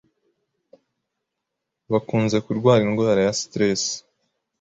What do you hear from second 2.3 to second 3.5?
kurwara indwara ya